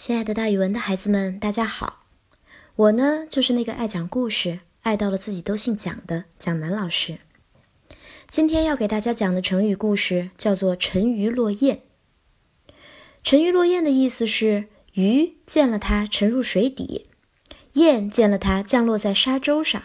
[0.00, 2.06] 亲爱的，大语文的孩子们，大家好！
[2.74, 7.18] 我呢，就是那个爱讲故事、爱到了自己都姓蒋的蒋楠老师。
[8.26, 11.82] 今天要给大家讲的成语故事叫做“沉鱼落雁”。
[13.22, 17.06] 沉鱼落雁的意思是鱼见了它沉入水底，
[17.74, 19.82] 雁见了它降落在沙洲上。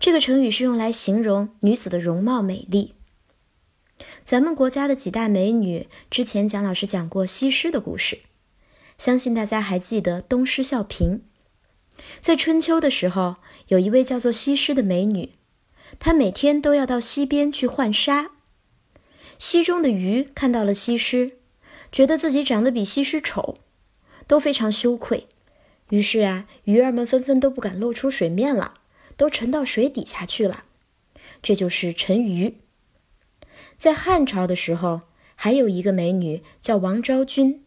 [0.00, 2.94] 这个成语是用来形容女子的容貌美丽。
[4.24, 8.20] 咱们国家的几大美女，之前蒋老师讲过西施的故事。
[9.02, 11.22] 相信大家还记得东施效颦。
[12.20, 13.34] 在春秋的时候，
[13.66, 15.32] 有一位叫做西施的美女，
[15.98, 18.30] 她每天都要到溪边去浣纱。
[19.38, 21.32] 溪中的鱼看到了西施，
[21.90, 23.56] 觉得自己长得比西施丑，
[24.28, 25.26] 都非常羞愧。
[25.88, 28.74] 于是啊，鱼儿们纷纷都不敢露出水面了，
[29.16, 30.62] 都沉到水底下去了。
[31.42, 32.58] 这就是沉鱼。
[33.76, 35.00] 在汉朝的时候，
[35.34, 37.64] 还有一个美女叫王昭君。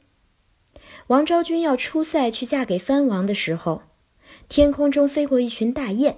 [1.07, 3.83] 王昭君要出塞去嫁给藩王的时候，
[4.49, 6.17] 天空中飞过一群大雁。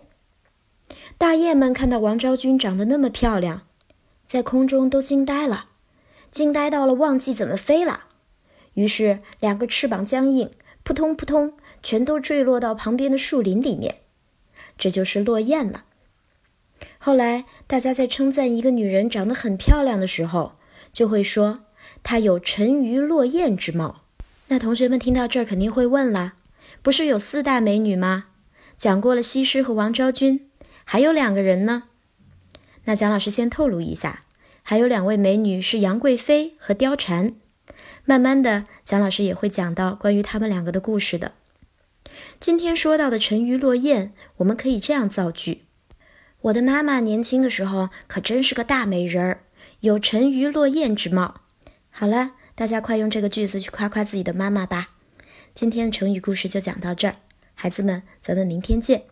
[1.17, 3.63] 大雁们看到王昭君长得那么漂亮，
[4.25, 5.71] 在空中都惊呆了，
[6.31, 8.05] 惊呆到了忘记怎么飞了。
[8.75, 10.49] 于是两个翅膀僵硬，
[10.83, 13.97] 扑通扑通，全都坠落到旁边的树林里面。
[14.77, 15.83] 这就是落雁了。
[16.97, 20.53] 后来大家在称赞一个女人长得很漂亮的时候，
[20.93, 21.65] 就会说
[22.03, 24.03] 她有沉鱼落雁之貌。
[24.49, 26.35] 那同学们听到这儿肯定会问了：
[26.81, 28.27] 不是有四大美女吗？
[28.77, 30.49] 讲过了西施和王昭君，
[30.85, 31.83] 还有两个人呢。
[32.85, 34.23] 那蒋老师先透露一下，
[34.63, 37.33] 还有两位美女是杨贵妃和貂蝉。
[38.05, 41.33] 慢慢的，蒋老师也会讲到关于他们两个的故事的。
[42.39, 45.65] 今天说到的沉鱼落雁，我们可以这样造句：
[46.43, 49.41] 我的妈妈年轻的时候可真是个大美人儿，
[49.81, 51.41] 有沉鱼落雁之貌。
[51.89, 52.31] 好了。
[52.57, 54.89] 大家快用这个句子去夸夸自己的妈妈吧！
[55.53, 57.13] 今天的成语故事就讲到这儿，
[57.53, 59.03] 孩子们，咱们明天见。